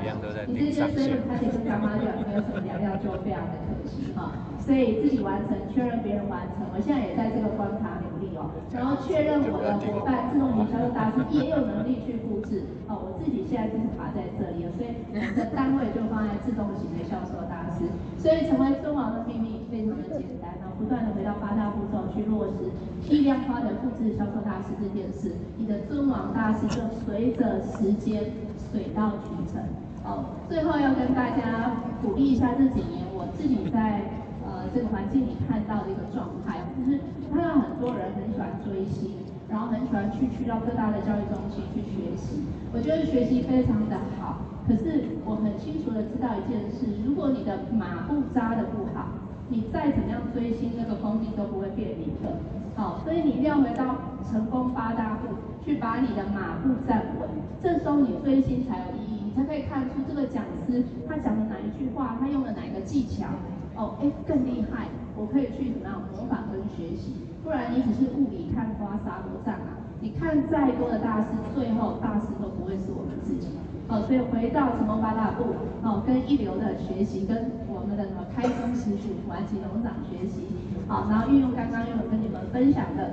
[0.47, 4.35] 你这些所有开始跟干妈讲没有什么良药，就非常的可惜哈。
[4.59, 8.51] 所以自己完成，确认别人完成，我现在也在这个关卡努力哦。
[8.75, 12.99] 然后确认我的伙伴，自动营销售大师也有能力去复制哦。
[12.99, 17.87] 我自己现在就是卡在这里了，所以我们的单位就放在自动型的销售大师。
[18.19, 20.38] 所以成为尊王的秘密非常的简单，
[20.79, 22.71] 不断的回到八大步骤去落实，
[23.03, 28.33] 批量化的复制销售大师这件事，你的尊王大师就随着时间
[28.71, 29.61] 水到渠成。
[30.05, 34.03] 哦，最后要跟大家鼓励一下，这几年我自己在
[34.47, 39.19] 呃这个环境里看到的一个状态，就是看到很多人很喜欢追星。
[39.49, 44.45] 然后很喜欢去去到各大的教育中心去学习，我觉得学习非常的好。
[44.69, 49.09] 可是我很清楚的知道一件事，如果你的马步扎的不好，
[49.49, 52.37] 你再怎么样追星，那个功力都不会变你的。
[52.77, 53.97] 好，所以你一定要回到
[54.31, 55.35] 成功八大步，
[55.65, 57.29] 去把你的马步站稳，
[57.63, 63.27] 这时候你追星才有意义，你才可以看出这个讲师他讲的哪一句话，他用了哪个技巧。
[63.75, 67.15] 哦，哎，更厉害，我可以去怎么样模仿跟学习。
[67.45, 69.79] 不然你只是雾里看花，啥都占啊！
[70.01, 73.49] 你看再多的大师，最后大师都不会是我们自己。
[73.89, 75.45] 哦，所以回到成功八大步，
[75.83, 80.45] 哦，跟一流的学习，跟我们的什么开宗始祖玩起农场学习，
[80.87, 83.13] 好，然后运用刚刚又跟你们分享的，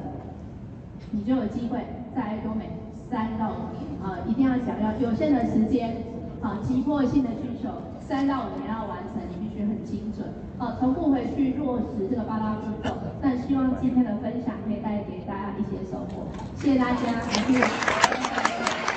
[1.11, 1.79] 你就有机会
[2.13, 2.71] 在爱多美
[3.09, 5.95] 三到五年啊，一定要想要有限的时间，
[6.41, 7.69] 啊，急迫性的需求，
[7.99, 10.27] 三到五年要完成，你必须很精准。
[10.57, 12.95] 呃重复回去落实这个八大步骤。
[13.21, 16.27] 但希望今天的分享可以带给大家一些收获。
[16.55, 18.94] 谢谢大家，谢谢。